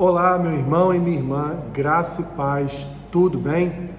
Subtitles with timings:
[0.00, 3.90] Olá, meu irmão e minha irmã, graça e paz, tudo bem?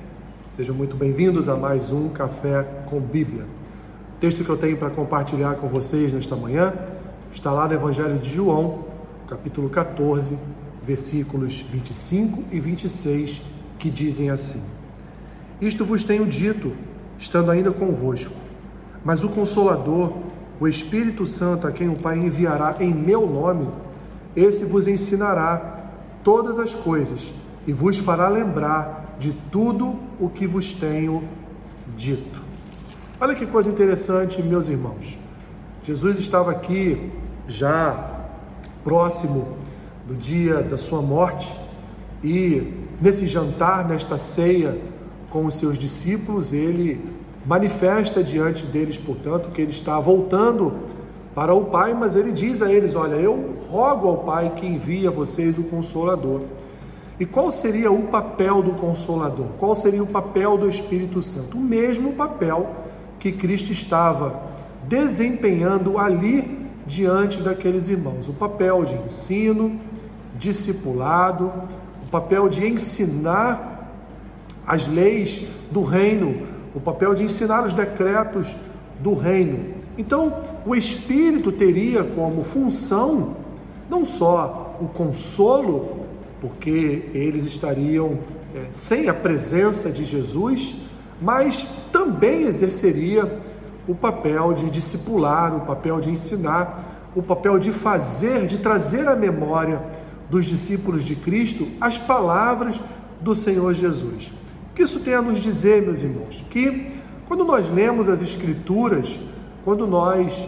[0.50, 3.44] Sejam muito bem-vindos a mais um Café com Bíblia.
[4.16, 6.74] O texto que eu tenho para compartilhar com vocês nesta manhã
[7.32, 8.86] está lá no Evangelho de João,
[9.28, 10.36] capítulo 14,
[10.84, 13.44] versículos 25 e 26,
[13.78, 14.64] que dizem assim:
[15.62, 16.74] Isto vos tenho dito,
[17.20, 18.34] estando ainda convosco,
[19.06, 20.14] mas o Consolador,
[20.60, 23.68] o Espírito Santo, a quem o Pai enviará em meu nome,
[24.36, 25.91] esse vos ensinará
[26.24, 27.34] todas as coisas
[27.66, 31.24] e vos fará lembrar de tudo o que vos tenho
[31.96, 32.42] dito.
[33.20, 35.18] Olha que coisa interessante, meus irmãos.
[35.84, 37.12] Jesus estava aqui
[37.48, 38.28] já
[38.84, 39.58] próximo
[40.08, 41.54] do dia da sua morte
[42.24, 44.80] e nesse jantar, nesta ceia
[45.30, 47.00] com os seus discípulos, ele
[47.46, 50.74] manifesta diante deles, portanto, que ele está voltando
[51.34, 55.08] para o Pai, mas ele diz a eles: Olha, eu rogo ao Pai que envie
[55.08, 56.42] a vocês o Consolador.
[57.20, 59.48] E qual seria o papel do Consolador?
[59.60, 61.58] Qual seria o papel do Espírito Santo?
[61.58, 62.70] O mesmo papel
[63.20, 64.42] que Cristo estava
[64.88, 69.80] desempenhando ali diante daqueles irmãos: o papel de ensino,
[70.36, 71.52] discipulado,
[72.04, 73.94] o papel de ensinar
[74.66, 78.56] as leis do reino, o papel de ensinar os decretos
[79.02, 79.74] do reino.
[79.98, 80.34] Então,
[80.66, 83.36] o Espírito teria como função
[83.90, 86.06] não só o consolo,
[86.40, 88.18] porque eles estariam
[88.56, 90.76] é, sem a presença de Jesus,
[91.22, 93.40] mas também exerceria
[93.88, 99.16] o papel de discipular, o papel de ensinar, o papel de fazer, de trazer à
[99.16, 99.82] memória
[100.30, 102.82] dos discípulos de Cristo as palavras
[103.20, 104.32] do Senhor Jesus.
[104.72, 106.46] O que isso tem a nos dizer, meus irmãos?
[106.50, 107.01] Que
[107.32, 109.18] quando nós lemos as Escrituras,
[109.64, 110.46] quando nós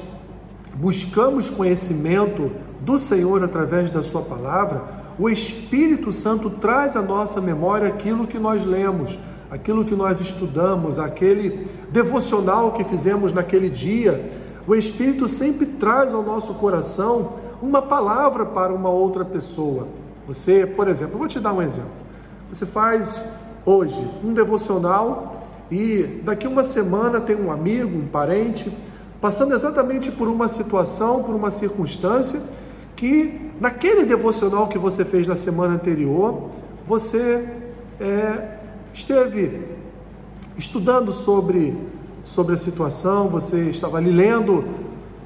[0.73, 4.83] buscamos conhecimento do Senhor através da Sua palavra,
[5.17, 9.17] o Espírito Santo traz à nossa memória aquilo que nós lemos,
[9.49, 14.29] aquilo que nós estudamos, aquele devocional que fizemos naquele dia.
[14.67, 19.87] O Espírito sempre traz ao nosso coração uma palavra para uma outra pessoa.
[20.27, 21.91] Você, por exemplo, eu vou te dar um exemplo.
[22.51, 23.23] Você faz
[23.65, 25.42] hoje um devocional
[25.73, 28.71] e daqui uma semana tem um amigo, um parente
[29.19, 32.39] passando exatamente por uma situação, por uma circunstância
[32.95, 36.51] que naquele devocional que você fez na semana anterior,
[36.85, 37.49] você
[37.99, 38.59] é,
[38.93, 39.61] esteve
[40.55, 41.75] estudando sobre,
[42.23, 44.65] sobre a situação, você estava ali lendo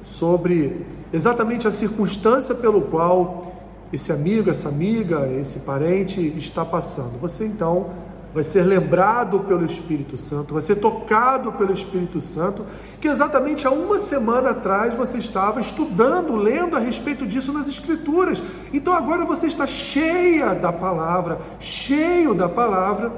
[0.02, 3.52] sobre exatamente a circunstância pelo qual
[3.92, 7.20] esse amigo, essa amiga, esse parente está passando.
[7.20, 7.90] Você então
[8.34, 12.64] vai ser lembrado pelo Espírito Santo, vai ser tocado pelo Espírito Santo,
[13.00, 18.42] que exatamente há uma semana atrás você estava estudando, lendo a respeito disso nas Escrituras.
[18.72, 23.10] Então agora você está cheia da palavra, cheio da palavra,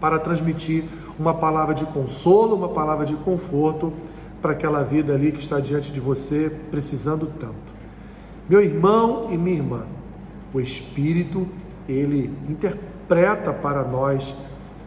[0.00, 0.84] para transmitir
[1.18, 3.92] uma palavra de consolo, uma palavra de conforto
[4.40, 7.74] para aquela vida ali que está diante de você, precisando tanto.
[8.48, 9.82] Meu irmão e minha irmã,
[10.52, 11.46] o Espírito,
[11.88, 14.34] ele interpreta interpreta para nós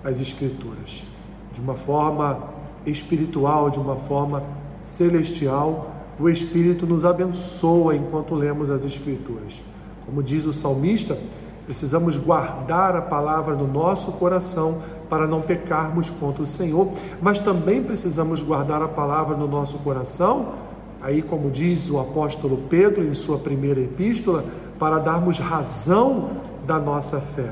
[0.03, 1.05] as Escrituras
[1.53, 2.39] de uma forma
[2.85, 4.43] espiritual, de uma forma
[4.81, 5.91] celestial.
[6.19, 9.61] O Espírito nos abençoa enquanto lemos as Escrituras.
[10.05, 11.17] Como diz o salmista,
[11.65, 16.91] precisamos guardar a palavra no nosso coração para não pecarmos contra o Senhor,
[17.21, 20.53] mas também precisamos guardar a palavra no nosso coração,
[21.01, 24.43] aí, como diz o apóstolo Pedro em sua primeira epístola,
[24.79, 26.29] para darmos razão
[26.65, 27.51] da nossa fé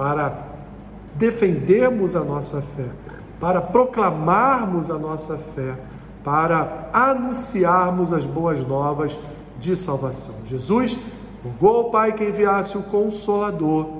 [0.00, 0.32] para
[1.16, 2.86] defendermos a nossa fé,
[3.38, 5.74] para proclamarmos a nossa fé,
[6.24, 9.18] para anunciarmos as boas novas
[9.58, 10.36] de salvação.
[10.46, 10.96] Jesus
[11.44, 13.98] rogou ao Pai que enviasse o Consolador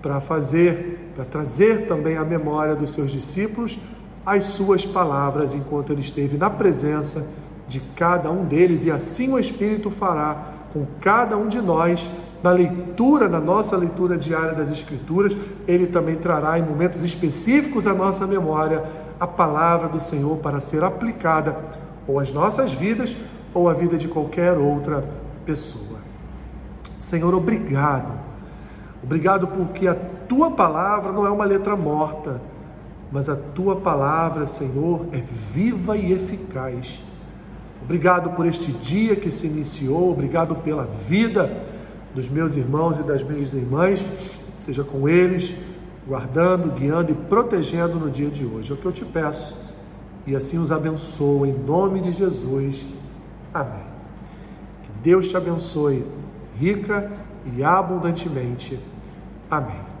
[0.00, 3.78] para fazer, para trazer também à memória dos seus discípulos
[4.24, 7.28] as suas palavras enquanto ele esteve na presença
[7.68, 12.10] de cada um deles, e assim o Espírito fará com cada um de nós
[12.42, 15.34] na leitura, na nossa leitura diária das Escrituras,
[15.68, 18.84] ele também trará em momentos específicos à nossa memória
[19.20, 21.56] a palavra do Senhor para ser aplicada
[22.08, 23.16] ou às nossas vidas
[23.54, 25.04] ou à vida de qualquer outra
[25.46, 26.00] pessoa.
[26.98, 28.12] Senhor, obrigado.
[29.02, 29.94] Obrigado porque a
[30.28, 32.40] tua palavra não é uma letra morta,
[33.12, 37.00] mas a tua palavra, Senhor, é viva e eficaz.
[37.84, 41.64] Obrigado por este dia que se iniciou, obrigado pela vida
[42.14, 44.06] dos meus irmãos e das minhas irmãs,
[44.58, 45.54] seja com eles,
[46.06, 48.70] guardando, guiando e protegendo no dia de hoje.
[48.70, 49.56] É o que eu te peço.
[50.26, 52.86] E assim os abençoo em nome de Jesus.
[53.52, 53.84] Amém.
[54.82, 56.04] Que Deus te abençoe
[56.58, 57.10] rica
[57.54, 58.78] e abundantemente.
[59.50, 59.93] Amém.